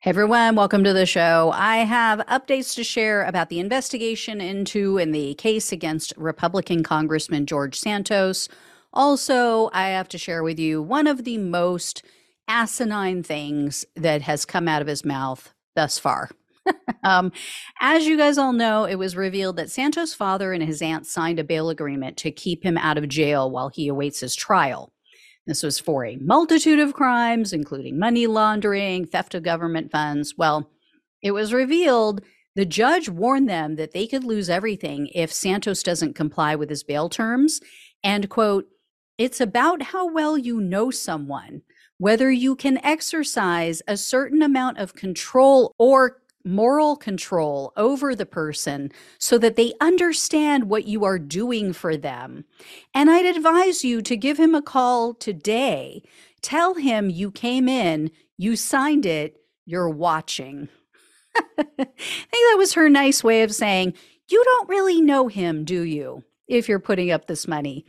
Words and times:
Hey 0.00 0.10
everyone, 0.10 0.54
welcome 0.54 0.84
to 0.84 0.92
the 0.92 1.06
show. 1.06 1.50
I 1.52 1.78
have 1.78 2.20
updates 2.20 2.76
to 2.76 2.84
share 2.84 3.24
about 3.24 3.48
the 3.48 3.58
investigation 3.58 4.40
into 4.40 4.96
and 4.96 5.12
the 5.12 5.34
case 5.34 5.72
against 5.72 6.14
Republican 6.16 6.84
Congressman 6.84 7.46
George 7.46 7.76
Santos. 7.76 8.48
Also, 8.92 9.70
I 9.72 9.88
have 9.88 10.08
to 10.10 10.16
share 10.16 10.44
with 10.44 10.56
you 10.56 10.80
one 10.80 11.08
of 11.08 11.24
the 11.24 11.36
most 11.36 12.04
asinine 12.46 13.24
things 13.24 13.84
that 13.96 14.22
has 14.22 14.44
come 14.44 14.68
out 14.68 14.82
of 14.82 14.86
his 14.86 15.04
mouth 15.04 15.52
thus 15.74 15.98
far. 15.98 16.30
um, 17.02 17.32
as 17.80 18.06
you 18.06 18.16
guys 18.16 18.38
all 18.38 18.52
know, 18.52 18.84
it 18.84 19.00
was 19.00 19.16
revealed 19.16 19.56
that 19.56 19.68
Santos' 19.68 20.14
father 20.14 20.52
and 20.52 20.62
his 20.62 20.80
aunt 20.80 21.08
signed 21.08 21.40
a 21.40 21.44
bail 21.44 21.70
agreement 21.70 22.16
to 22.18 22.30
keep 22.30 22.62
him 22.62 22.78
out 22.78 22.98
of 22.98 23.08
jail 23.08 23.50
while 23.50 23.68
he 23.68 23.88
awaits 23.88 24.20
his 24.20 24.36
trial. 24.36 24.92
This 25.48 25.62
was 25.62 25.78
for 25.78 26.04
a 26.04 26.16
multitude 26.16 26.78
of 26.78 26.92
crimes, 26.92 27.54
including 27.54 27.98
money 27.98 28.26
laundering, 28.26 29.06
theft 29.06 29.34
of 29.34 29.42
government 29.42 29.90
funds. 29.90 30.34
Well, 30.36 30.70
it 31.22 31.30
was 31.30 31.54
revealed 31.54 32.20
the 32.54 32.66
judge 32.66 33.08
warned 33.08 33.48
them 33.48 33.76
that 33.76 33.92
they 33.92 34.06
could 34.06 34.24
lose 34.24 34.50
everything 34.50 35.08
if 35.14 35.32
Santos 35.32 35.82
doesn't 35.82 36.14
comply 36.14 36.54
with 36.54 36.68
his 36.68 36.84
bail 36.84 37.08
terms. 37.08 37.62
And, 38.04 38.28
quote, 38.28 38.66
it's 39.16 39.40
about 39.40 39.80
how 39.80 40.12
well 40.12 40.36
you 40.36 40.60
know 40.60 40.90
someone, 40.90 41.62
whether 41.96 42.30
you 42.30 42.54
can 42.54 42.84
exercise 42.84 43.80
a 43.88 43.96
certain 43.96 44.42
amount 44.42 44.76
of 44.76 44.94
control 44.94 45.74
or 45.78 46.18
moral 46.48 46.96
control 46.96 47.72
over 47.76 48.14
the 48.14 48.26
person 48.26 48.90
so 49.18 49.38
that 49.38 49.56
they 49.56 49.74
understand 49.80 50.70
what 50.70 50.86
you 50.86 51.04
are 51.04 51.18
doing 51.18 51.72
for 51.72 51.96
them. 51.96 52.44
And 52.94 53.10
I'd 53.10 53.26
advise 53.26 53.84
you 53.84 54.02
to 54.02 54.16
give 54.16 54.38
him 54.38 54.54
a 54.54 54.62
call 54.62 55.14
today. 55.14 56.02
Tell 56.42 56.74
him 56.74 57.10
you 57.10 57.30
came 57.30 57.68
in, 57.68 58.10
you 58.36 58.56
signed 58.56 59.06
it, 59.06 59.36
you're 59.66 59.90
watching. 59.90 60.68
I 61.36 61.62
think 61.76 61.88
that 62.30 62.56
was 62.56 62.72
her 62.72 62.88
nice 62.88 63.22
way 63.22 63.42
of 63.42 63.54
saying, 63.54 63.94
You 64.28 64.42
don't 64.44 64.68
really 64.68 65.00
know 65.00 65.28
him, 65.28 65.64
do 65.64 65.82
you? 65.82 66.24
If 66.48 66.68
you're 66.68 66.78
putting 66.78 67.10
up 67.10 67.26
this 67.26 67.46
money. 67.46 67.84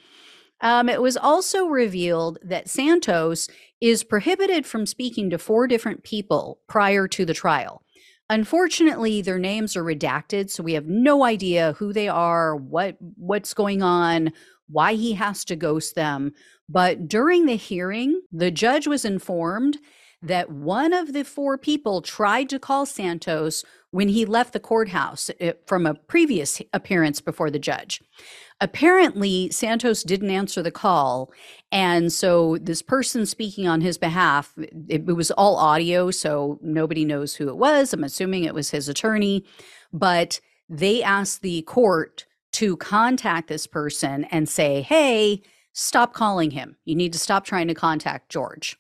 Um, 0.62 0.90
it 0.90 1.02
was 1.02 1.16
also 1.16 1.68
revealed 1.68 2.38
that 2.44 2.70
Santos 2.70 3.48
is 3.80 4.04
prohibited 4.04 4.66
from 4.66 4.86
speaking 4.86 5.30
to 5.30 5.38
four 5.38 5.68
different 5.68 6.04
people 6.04 6.60
prior 6.68 7.08
to 7.08 7.26
the 7.26 7.34
trial. 7.34 7.82
Unfortunately, 8.30 9.22
their 9.22 9.40
names 9.40 9.76
are 9.76 9.84
redacted, 9.84 10.50
so 10.50 10.62
we 10.62 10.74
have 10.74 10.86
no 10.86 11.24
idea 11.24 11.74
who 11.74 11.92
they 11.92 12.08
are, 12.08 12.56
what 12.56 12.98
what's 13.16 13.54
going 13.54 13.82
on, 13.82 14.32
why 14.68 14.94
he 14.94 15.14
has 15.14 15.44
to 15.46 15.56
ghost 15.56 15.96
them. 15.96 16.32
But 16.68 17.08
during 17.08 17.48
the 17.48 17.56
hearing, 17.56 18.22
the 18.32 18.52
judge 18.52 18.86
was 18.86 19.04
informed 19.04 19.80
that 20.22 20.52
one 20.52 20.94
of 20.94 21.14
the 21.14 21.24
four 21.24 21.58
people 21.58 22.02
tried 22.02 22.50
to 22.50 22.60
call 22.60 22.86
Santos 22.86 23.64
when 23.92 24.10
he 24.10 24.26
left 24.26 24.54
the 24.54 24.60
courthouse 24.60 25.32
eh, 25.40 25.54
from 25.66 25.86
a 25.86 25.94
previous 25.94 26.62
appearance 26.74 27.22
before 27.22 27.50
the 27.50 27.60
judge. 27.60 28.02
Apparently, 28.62 29.50
Santos 29.52 30.04
didn't 30.04 30.32
answer 30.32 30.62
the 30.62 30.72
call. 30.72 31.32
And 31.72 32.12
so, 32.12 32.58
this 32.62 32.82
person 32.82 33.26
speaking 33.26 33.68
on 33.68 33.80
his 33.80 33.98
behalf, 33.98 34.54
it, 34.58 35.06
it, 35.08 35.16
was 35.16 35.32
all 35.32 35.56
audio, 35.56 36.12
so 36.12 36.60
nobody 36.62 37.06
knows 37.06 37.36
who 37.36 37.48
it 37.48 37.56
was. 37.56 37.94
I'm 37.94 38.04
assuming 38.04 38.44
it 38.44 38.54
was 38.54 38.72
his 38.72 38.90
attorney. 38.90 39.46
But 39.94 40.42
they 40.68 41.02
asked 41.02 41.42
the 41.42 41.62
court 41.62 42.26
to 42.54 42.76
contact 42.78 43.48
this 43.48 43.66
person 43.66 44.26
and 44.26 44.50
say, 44.50 44.82
hey, 44.82 45.42
stop 45.72 46.14
calling 46.14 46.52
him. 46.52 46.76
You 46.84 46.96
need 46.96 47.14
to 47.14 47.20
stop 47.20 47.46
trying 47.46 47.70
to 47.70 47.74
contact 47.74 48.30
George. 48.30 48.78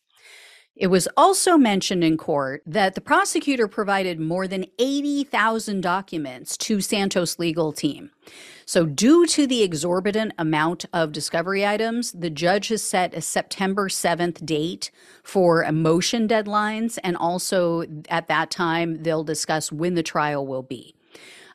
It 0.80 0.88
was 0.88 1.10
also 1.18 1.58
mentioned 1.58 2.06
in 2.06 2.16
court 2.16 2.64
that 2.66 2.96
the 2.96 3.02
prosecutor 3.02 3.68
provided 3.68 4.18
more 4.18 4.48
than 4.48 4.66
80,000 4.80 5.82
documents 5.82 6.56
to 6.56 6.80
Santos' 6.80 7.38
legal 7.38 7.74
team. 7.74 8.12
So, 8.66 8.86
due 8.86 9.26
to 9.26 9.46
the 9.46 9.62
exorbitant 9.62 10.32
amount 10.38 10.86
of 10.94 11.12
discovery 11.12 11.66
items, 11.68 12.14
the 12.14 12.30
judge 12.30 12.70
has 12.70 12.82
set 12.82 13.14
a 13.14 13.20
September 13.20 13.90
7th 13.90 14.46
date 14.46 14.90
for 15.22 15.70
motion 15.70 16.30
deadlines. 16.30 16.98
And 17.04 17.18
also 17.18 17.84
at 18.08 18.30
that 18.30 18.50
time, 18.50 19.04
they'll 19.04 19.26
discuss 19.26 19.74
when 19.74 19.96
the 19.96 20.04
trial 20.04 20.48
will 20.48 20.64
be. 20.64 20.96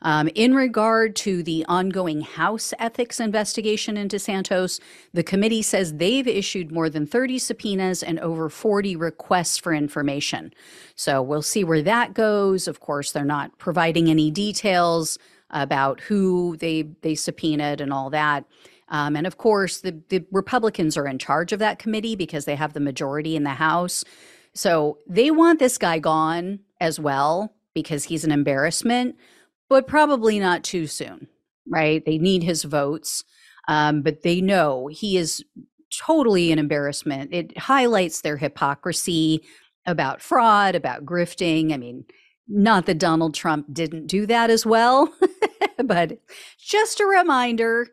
Um, 0.05 0.29
in 0.35 0.55
regard 0.55 1.17
to 1.17 1.43
the 1.43 1.65
ongoing 1.67 2.21
House 2.21 2.75
ethics 2.79 3.19
investigation 3.19 3.97
into 3.97 4.19
Santos, 4.19 4.79
the 5.15 5.23
committee 5.23 5.63
says 5.63 5.95
they've 5.95 6.29
issued 6.29 6.71
more 6.71 6.91
than 6.91 7.07
30 7.07 7.39
subpoenas 7.39 8.03
and 8.03 8.21
over 8.21 8.51
40 8.51 8.97
requests 8.97 9.57
for 9.57 9.73
information. 9.73 10.53
So 10.95 11.23
we'll 11.23 11.43
see 11.43 11.65
where 11.65 11.83
that 11.83 12.13
goes. 12.13 12.69
Of 12.69 12.81
course, 12.81 13.13
they're 13.13 13.25
not 13.25 13.59
providing 13.59 14.11
any 14.11 14.31
details 14.31 15.19
about 15.51 16.01
who 16.01 16.57
they 16.59 16.83
they 17.01 17.15
subpoenaed 17.15 17.81
and 17.81 17.93
all 17.93 18.11
that. 18.11 18.45
Um, 18.89 19.17
and 19.17 19.27
of 19.27 19.39
course, 19.39 19.81
the, 19.81 19.99
the 20.11 20.25
Republicans 20.31 20.99
are 20.99 21.07
in 21.07 21.19
charge 21.19 21.53
of 21.53 21.59
that 21.61 21.79
committee 21.79 22.15
because 22.15 22.45
they 22.45 22.57
have 22.57 22.75
the 22.75 22.81
majority 22.81 23.37
in 23.37 23.45
the 23.45 23.51
House. 23.51 24.05
So 24.53 24.99
they 25.07 25.31
want 25.31 25.59
this 25.59 25.79
guy 25.79 25.99
gone 25.99 26.61
as 26.81 27.01
well 27.01 27.55
because 27.73 28.05
he's 28.05 28.25
an 28.25 28.33
embarrassment 28.33 29.17
but 29.69 29.87
probably 29.87 30.39
not 30.39 30.65
too 30.65 30.87
soon, 30.87 31.29
right? 31.69 32.05
They 32.05 32.19
need 32.19 32.43
his 32.43 32.65
votes, 32.65 33.25
um, 33.69 34.03
but 34.03 34.23
they 34.23 34.41
know 34.41 34.89
he 34.89 35.17
is 35.17 35.45
totally 35.91 36.53
an 36.53 36.59
embarrassment. 36.59 37.33
It 37.33 37.57
highlights 37.57 38.21
their 38.21 38.37
hypocrisy 38.37 39.43
about 39.87 40.21
fraud, 40.21 40.75
about 40.75 41.05
grifting. 41.05 41.73
I 41.73 41.77
mean, 41.77 42.05
not 42.49 42.87
that 42.87 42.99
Donald 42.99 43.35
Trump 43.35 43.67
didn't 43.73 44.07
do 44.07 44.27
that 44.27 44.51
as 44.51 44.67
well, 44.67 45.13
but 45.85 46.19
just 46.59 47.01
a 47.01 47.07
reminder. 47.07 47.89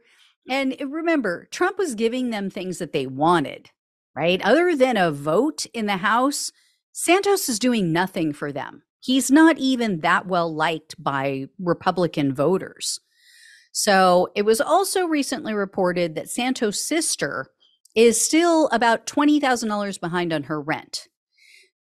And 0.49 0.75
remember, 0.85 1.47
Trump 1.51 1.77
was 1.77 1.95
giving 1.95 2.29
them 2.29 2.49
things 2.49 2.79
that 2.79 2.93
they 2.93 3.07
wanted, 3.07 3.69
right? 4.15 4.41
Other 4.41 4.75
than 4.75 4.97
a 4.97 5.11
vote 5.11 5.65
in 5.73 5.85
the 5.85 5.97
House, 5.97 6.51
Santos 6.91 7.47
is 7.47 7.59
doing 7.59 7.93
nothing 7.93 8.33
for 8.33 8.51
them 8.51 8.83
he's 9.01 9.29
not 9.29 9.57
even 9.57 9.99
that 9.99 10.27
well 10.27 10.53
liked 10.53 10.95
by 10.97 11.47
Republican 11.59 12.33
voters. 12.33 12.99
So 13.73 14.29
it 14.35 14.43
was 14.43 14.61
also 14.61 15.05
recently 15.05 15.53
reported 15.53 16.15
that 16.15 16.29
Santos' 16.29 16.81
sister 16.81 17.47
is 17.95 18.23
still 18.23 18.69
about 18.69 19.05
$20,000 19.05 19.99
behind 19.99 20.31
on 20.31 20.43
her 20.43 20.61
rent. 20.61 21.07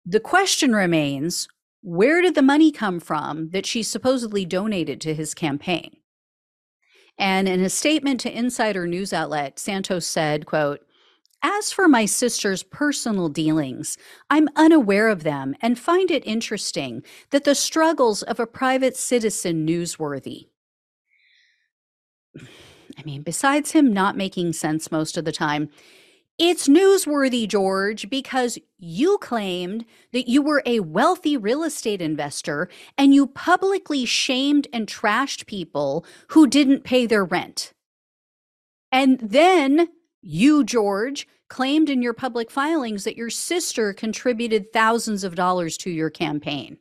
The 0.05 0.19
question 0.19 0.73
remains 0.75 1.47
where 1.81 2.21
did 2.21 2.35
the 2.35 2.41
money 2.41 2.71
come 2.71 2.99
from 2.99 3.51
that 3.51 3.65
she 3.65 3.83
supposedly 3.83 4.43
donated 4.43 4.99
to 5.01 5.13
his 5.13 5.33
campaign? 5.33 5.97
And 7.17 7.47
in 7.47 7.61
a 7.61 7.69
statement 7.69 8.19
to 8.21 8.37
Insider 8.37 8.87
News 8.87 9.13
outlet, 9.13 9.59
Santos 9.59 10.05
said, 10.05 10.45
quote, 10.45 10.81
as 11.45 11.71
for 11.71 11.87
my 11.87 12.05
sister's 12.05 12.63
personal 12.63 13.29
dealings, 13.29 13.99
I'm 14.31 14.49
unaware 14.55 15.09
of 15.09 15.21
them 15.21 15.55
and 15.61 15.77
find 15.77 16.09
it 16.09 16.25
interesting 16.25 17.03
that 17.29 17.43
the 17.43 17.53
struggles 17.53 18.23
of 18.23 18.39
a 18.39 18.47
private 18.47 18.97
citizen 18.97 19.65
newsworthy. 19.65 20.47
I 22.97 23.03
mean, 23.03 23.21
besides 23.21 23.71
him 23.71 23.93
not 23.93 24.17
making 24.17 24.53
sense 24.53 24.91
most 24.91 25.17
of 25.17 25.25
the 25.25 25.31
time, 25.31 25.69
it's 26.39 26.67
newsworthy, 26.67 27.47
George, 27.47 28.09
because 28.09 28.57
you 28.79 29.19
claimed 29.19 29.85
that 30.13 30.27
you 30.27 30.41
were 30.41 30.63
a 30.65 30.79
wealthy 30.79 31.37
real 31.37 31.63
estate 31.63 32.01
investor 32.01 32.69
and 32.97 33.13
you 33.13 33.27
publicly 33.27 34.03
shamed 34.05 34.67
and 34.73 34.87
trashed 34.87 35.45
people 35.45 36.05
who 36.29 36.47
didn't 36.47 36.83
pay 36.83 37.05
their 37.05 37.23
rent. 37.23 37.71
And 38.91 39.19
then 39.19 39.89
you, 40.21 40.63
George, 40.63 41.27
claimed 41.47 41.89
in 41.89 42.01
your 42.01 42.13
public 42.13 42.49
filings 42.49 43.03
that 43.03 43.17
your 43.17 43.29
sister 43.29 43.93
contributed 43.93 44.73
thousands 44.73 45.23
of 45.23 45.35
dollars 45.35 45.77
to 45.77 45.89
your 45.89 46.09
campaign. 46.09 46.77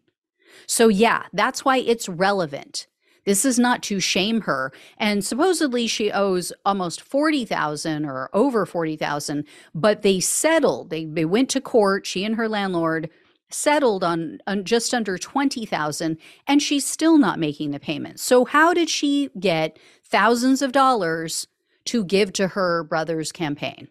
So, 0.66 0.88
yeah, 0.88 1.24
that's 1.33 1.65
why 1.65 1.78
it's 1.78 2.09
relevant. 2.09 2.86
This 3.24 3.44
is 3.44 3.59
not 3.59 3.83
to 3.84 4.00
shame 4.00 4.42
her. 4.42 4.72
And 4.98 5.24
supposedly 5.24 5.86
she 5.86 6.12
owes 6.12 6.53
almost 6.65 7.00
40,000 7.00 8.04
or 8.04 8.30
over 8.33 8.66
40,000, 8.66 9.47
but 9.74 10.03
they 10.03 10.21
settled. 10.21 10.91
They, 10.91 11.06
they 11.06 11.24
went 11.24 11.48
to 11.50 11.60
court, 11.60 12.06
she 12.06 12.24
and 12.24 12.36
her 12.36 12.48
landlord 12.48 13.10
settled 13.50 14.03
on, 14.03 14.39
on 14.47 14.65
just 14.65 14.92
under 14.92 15.16
20,000 15.16 16.18
and 16.47 16.62
she's 16.62 16.86
still 16.86 17.18
not 17.18 17.39
making 17.39 17.71
the 17.71 17.80
payments. 17.80 18.22
So 18.22 18.44
how 18.44 18.74
did 18.74 18.91
she 18.91 19.30
get 19.39 19.78
thousands 20.04 20.60
of 20.60 20.72
dollars 20.72 21.47
to 21.86 22.04
give 22.04 22.33
to 22.34 22.48
her 22.48 22.84
brother's 22.84 23.33
campaign? 23.33 23.89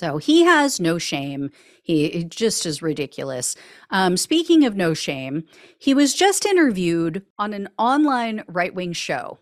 So 0.00 0.16
he 0.16 0.44
has 0.44 0.80
no 0.80 0.96
shame. 0.96 1.50
He 1.82 2.24
just 2.24 2.64
is 2.64 2.80
ridiculous. 2.80 3.54
Um, 3.90 4.16
speaking 4.16 4.64
of 4.64 4.74
no 4.74 4.94
shame, 4.94 5.44
he 5.78 5.92
was 5.92 6.14
just 6.14 6.46
interviewed 6.46 7.22
on 7.38 7.52
an 7.52 7.68
online 7.76 8.42
right 8.48 8.74
wing 8.74 8.94
show. 8.94 9.40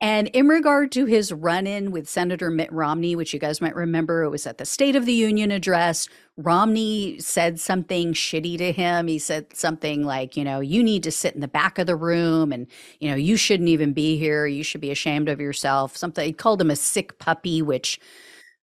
And 0.00 0.26
in 0.26 0.48
regard 0.48 0.90
to 0.90 1.06
his 1.06 1.32
run 1.32 1.68
in 1.68 1.92
with 1.92 2.08
Senator 2.08 2.50
Mitt 2.50 2.72
Romney, 2.72 3.14
which 3.14 3.32
you 3.32 3.38
guys 3.38 3.60
might 3.60 3.76
remember, 3.76 4.24
it 4.24 4.30
was 4.30 4.44
at 4.44 4.58
the 4.58 4.64
State 4.64 4.96
of 4.96 5.06
the 5.06 5.12
Union 5.12 5.52
address. 5.52 6.08
Romney 6.36 7.20
said 7.20 7.60
something 7.60 8.12
shitty 8.12 8.58
to 8.58 8.72
him. 8.72 9.06
He 9.06 9.20
said 9.20 9.56
something 9.56 10.04
like, 10.04 10.36
you 10.36 10.42
know, 10.42 10.58
you 10.58 10.82
need 10.82 11.04
to 11.04 11.12
sit 11.12 11.36
in 11.36 11.40
the 11.40 11.46
back 11.46 11.78
of 11.78 11.86
the 11.86 11.94
room 11.94 12.50
and, 12.50 12.66
you 12.98 13.08
know, 13.08 13.14
you 13.14 13.36
shouldn't 13.36 13.68
even 13.68 13.92
be 13.92 14.18
here. 14.18 14.48
You 14.48 14.64
should 14.64 14.80
be 14.80 14.90
ashamed 14.90 15.28
of 15.28 15.40
yourself. 15.40 15.96
Something, 15.96 16.26
he 16.26 16.32
called 16.32 16.60
him 16.60 16.72
a 16.72 16.76
sick 16.76 17.20
puppy, 17.20 17.62
which 17.62 18.00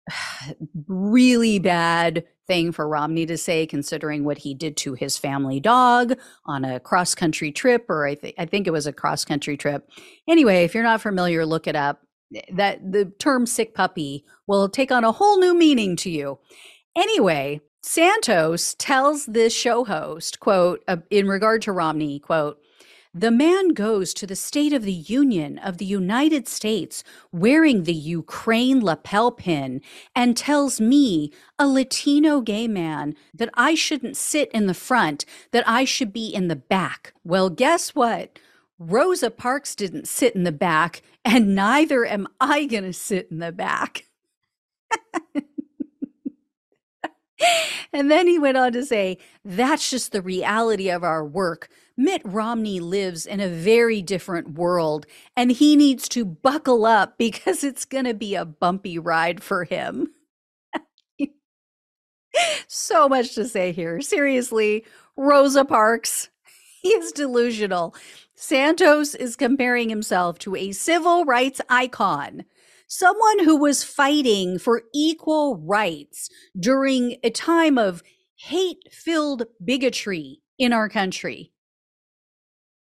really 0.86 1.58
bad 1.58 2.24
thing 2.46 2.72
for 2.72 2.88
Romney 2.88 3.26
to 3.26 3.38
say, 3.38 3.66
considering 3.66 4.24
what 4.24 4.38
he 4.38 4.54
did 4.54 4.76
to 4.78 4.94
his 4.94 5.16
family 5.16 5.60
dog 5.60 6.18
on 6.44 6.64
a 6.64 6.80
cross 6.80 7.14
country 7.14 7.50
trip, 7.50 7.86
or 7.88 8.06
I, 8.06 8.14
th- 8.14 8.34
I 8.38 8.44
think 8.46 8.66
it 8.66 8.72
was 8.72 8.86
a 8.86 8.92
cross 8.92 9.24
country 9.24 9.56
trip. 9.56 9.88
Anyway, 10.28 10.64
if 10.64 10.74
you're 10.74 10.82
not 10.82 11.00
familiar, 11.00 11.46
look 11.46 11.66
it 11.66 11.76
up. 11.76 12.02
That 12.52 12.92
the 12.92 13.06
term 13.18 13.46
sick 13.46 13.74
puppy 13.74 14.24
will 14.46 14.68
take 14.68 14.90
on 14.90 15.04
a 15.04 15.12
whole 15.12 15.38
new 15.38 15.54
meaning 15.54 15.94
to 15.96 16.10
you. 16.10 16.38
Anyway, 16.96 17.60
Santos 17.82 18.74
tells 18.74 19.26
this 19.26 19.54
show 19.54 19.84
host, 19.84 20.40
quote, 20.40 20.82
uh, 20.88 20.96
in 21.10 21.28
regard 21.28 21.62
to 21.62 21.72
Romney, 21.72 22.18
quote, 22.18 22.58
the 23.16 23.30
man 23.30 23.68
goes 23.68 24.12
to 24.14 24.26
the 24.26 24.34
State 24.34 24.72
of 24.72 24.82
the 24.82 24.92
Union 24.92 25.58
of 25.58 25.78
the 25.78 25.84
United 25.84 26.48
States 26.48 27.04
wearing 27.30 27.84
the 27.84 27.94
Ukraine 27.94 28.84
lapel 28.84 29.30
pin 29.30 29.80
and 30.16 30.36
tells 30.36 30.80
me, 30.80 31.32
a 31.56 31.68
Latino 31.68 32.40
gay 32.40 32.66
man, 32.66 33.14
that 33.32 33.50
I 33.54 33.76
shouldn't 33.76 34.16
sit 34.16 34.50
in 34.50 34.66
the 34.66 34.74
front, 34.74 35.24
that 35.52 35.62
I 35.66 35.84
should 35.84 36.12
be 36.12 36.26
in 36.26 36.48
the 36.48 36.56
back. 36.56 37.14
Well, 37.22 37.50
guess 37.50 37.94
what? 37.94 38.40
Rosa 38.80 39.30
Parks 39.30 39.76
didn't 39.76 40.08
sit 40.08 40.34
in 40.34 40.42
the 40.42 40.50
back, 40.50 41.00
and 41.24 41.54
neither 41.54 42.04
am 42.04 42.26
I 42.40 42.64
going 42.64 42.82
to 42.82 42.92
sit 42.92 43.28
in 43.30 43.38
the 43.38 43.52
back. 43.52 44.06
and 47.92 48.10
then 48.10 48.26
he 48.26 48.38
went 48.38 48.56
on 48.56 48.72
to 48.72 48.84
say, 48.84 49.18
That's 49.44 49.90
just 49.90 50.12
the 50.12 50.22
reality 50.22 50.90
of 50.90 51.04
our 51.04 51.24
work. 51.24 51.68
Mitt 51.96 52.22
Romney 52.24 52.80
lives 52.80 53.24
in 53.24 53.40
a 53.40 53.48
very 53.48 54.02
different 54.02 54.54
world 54.54 55.06
and 55.36 55.52
he 55.52 55.76
needs 55.76 56.08
to 56.10 56.24
buckle 56.24 56.84
up 56.86 57.16
because 57.18 57.62
it's 57.62 57.84
going 57.84 58.04
to 58.04 58.14
be 58.14 58.34
a 58.34 58.44
bumpy 58.44 58.98
ride 58.98 59.42
for 59.42 59.64
him. 59.64 60.08
so 62.66 63.08
much 63.08 63.34
to 63.34 63.46
say 63.46 63.72
here. 63.72 64.00
Seriously, 64.00 64.84
Rosa 65.16 65.64
Parks, 65.64 66.30
he 66.82 66.88
is 66.88 67.12
delusional. 67.12 67.94
Santos 68.34 69.14
is 69.14 69.36
comparing 69.36 69.88
himself 69.88 70.38
to 70.40 70.56
a 70.56 70.72
civil 70.72 71.24
rights 71.24 71.60
icon 71.68 72.44
someone 72.86 73.44
who 73.44 73.56
was 73.56 73.84
fighting 73.84 74.58
for 74.58 74.82
equal 74.94 75.56
rights 75.56 76.28
during 76.58 77.16
a 77.22 77.30
time 77.30 77.78
of 77.78 78.02
hate 78.36 78.82
filled 78.90 79.44
bigotry 79.64 80.40
in 80.58 80.72
our 80.72 80.88
country. 80.88 81.52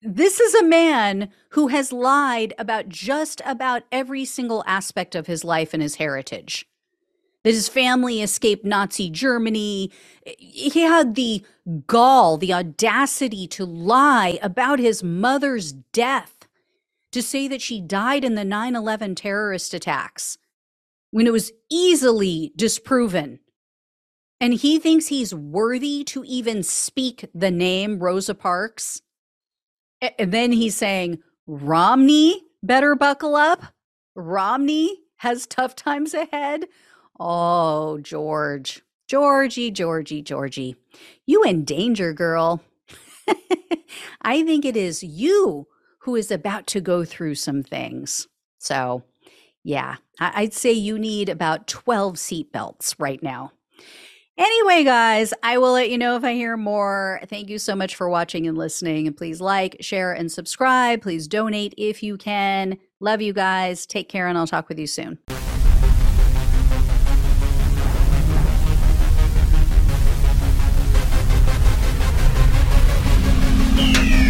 This 0.02 0.40
is 0.40 0.56
a 0.56 0.64
man 0.64 1.30
who 1.50 1.68
has 1.68 1.94
lied 1.94 2.54
about 2.58 2.90
just 2.90 3.42
about 3.46 3.84
every 3.92 4.26
single 4.26 4.64
aspect 4.66 5.14
of 5.14 5.28
his 5.28 5.44
life 5.44 5.74
and 5.74 5.84
his 5.84 5.96
heritage. 5.96 6.66
That 7.44 7.54
his 7.54 7.70
family 7.70 8.22
escaped 8.22 8.66
Nazi 8.66 9.10
Germany. 9.10 9.92
He 10.38 10.82
had 10.82 11.16
the 11.16 11.44
gall, 11.86 12.38
the 12.38 12.54
audacity 12.54 13.48
to 13.48 13.66
lie 13.66 14.40
about 14.42 14.80
his 14.80 15.04
mother's 15.04 15.72
death 15.72 16.41
to 17.12 17.22
say 17.22 17.48
that 17.48 17.62
she 17.62 17.82
died 17.82 18.24
in 18.24 18.36
the 18.36 18.46
9 18.46 18.76
11 18.76 19.16
terrorist 19.16 19.74
attacks 19.74 20.38
when 21.12 21.28
it 21.28 21.34
was 21.34 21.52
easily 21.70 22.54
disproven. 22.56 23.40
And 24.40 24.54
he 24.54 24.80
thinks 24.80 25.08
he's 25.08 25.36
worthy 25.36 26.04
to 26.06 26.24
even 26.24 26.64
speak 26.64 27.30
the 27.34 27.52
name 27.52 28.00
Rosa 28.00 28.34
Parks. 28.34 29.02
And 30.18 30.32
then 30.32 30.52
he's 30.52 30.76
saying, 30.76 31.20
Romney 31.46 32.42
better 32.64 32.96
buckle 32.96 33.36
up. 33.36 33.62
Romney 34.16 34.98
has 35.18 35.46
tough 35.46 35.76
times 35.76 36.14
ahead. 36.14 36.66
Oh, 37.20 38.00
George, 38.00 38.82
Georgie, 39.08 39.70
Georgie, 39.70 40.24
Georgie, 40.24 40.76
you 41.28 41.44
in 41.44 41.64
danger, 41.64 42.14
girl. 42.14 42.62
I 44.24 44.44
think 44.44 44.66
it 44.66 44.76
is 44.76 45.04
you 45.04 45.68
who 46.02 46.16
is 46.16 46.32
about 46.32 46.68
to 46.68 46.82
go 46.82 47.06
through 47.06 47.36
some 47.36 47.64
things. 47.64 48.28
So, 48.58 49.04
yeah, 49.64 49.98
I'd 50.20 50.54
say 50.54 50.72
you 50.72 50.98
need 50.98 51.30
about 51.30 51.68
12 51.68 52.16
seatbelts 52.16 52.96
right 52.98 53.22
now. 53.22 53.52
Anyway, 54.38 54.84
guys, 54.84 55.34
I 55.44 55.60
will 55.60 55.74
let 55.74 55.92
you 55.92 56.00
know 56.00 56.16
if 56.16 56.24
I 56.24 56.34
hear 56.34 56.58
more. 56.58 57.20
Thank 57.28 57.50
you 57.50 57.60
so 57.60 57.76
much 57.76 57.96
for 57.96 58.10
watching 58.10 58.48
and 58.48 58.58
listening. 58.58 59.06
And 59.06 59.16
please 59.16 59.40
like, 59.40 59.78
share, 59.82 60.14
and 60.14 60.32
subscribe. 60.32 61.02
Please 61.02 61.28
donate 61.28 61.76
if 61.78 62.02
you 62.02 62.18
can. 62.18 62.80
Love 63.00 63.22
you 63.22 63.34
guys. 63.34 63.86
Take 63.86 64.10
care, 64.10 64.28
and 64.28 64.38
I'll 64.38 64.48
talk 64.48 64.70
with 64.70 64.80
you 64.80 64.88
soon. 64.88 65.20
Yeah. 73.78 74.21